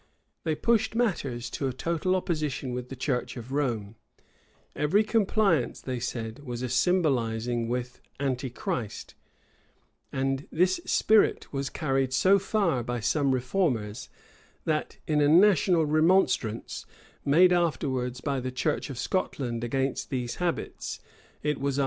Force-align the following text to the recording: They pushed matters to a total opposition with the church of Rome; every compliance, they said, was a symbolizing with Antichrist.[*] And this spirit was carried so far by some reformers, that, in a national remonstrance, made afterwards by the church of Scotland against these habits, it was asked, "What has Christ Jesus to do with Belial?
They 0.45 0.55
pushed 0.55 0.95
matters 0.95 1.47
to 1.51 1.67
a 1.67 1.73
total 1.73 2.15
opposition 2.15 2.73
with 2.73 2.89
the 2.89 2.95
church 2.95 3.37
of 3.37 3.51
Rome; 3.51 3.97
every 4.75 5.03
compliance, 5.03 5.79
they 5.79 5.99
said, 5.99 6.39
was 6.43 6.63
a 6.63 6.69
symbolizing 6.69 7.69
with 7.69 8.01
Antichrist.[*] 8.19 9.13
And 10.11 10.47
this 10.51 10.79
spirit 10.85 11.53
was 11.53 11.69
carried 11.69 12.13
so 12.13 12.39
far 12.39 12.81
by 12.81 12.99
some 12.99 13.31
reformers, 13.31 14.09
that, 14.65 14.97
in 15.05 15.21
a 15.21 15.27
national 15.29 15.85
remonstrance, 15.85 16.87
made 17.23 17.53
afterwards 17.53 18.21
by 18.21 18.39
the 18.39 18.51
church 18.51 18.89
of 18.89 18.97
Scotland 18.97 19.63
against 19.63 20.09
these 20.09 20.37
habits, 20.37 20.95
it 20.95 20.97
was 20.97 20.97
asked, 20.97 20.97
"What 20.97 20.97
has 20.97 20.97
Christ 20.97 20.97
Jesus 20.97 20.97
to 20.97 21.03
do 21.03 21.61
with 21.61 21.75
Belial? 21.75 21.77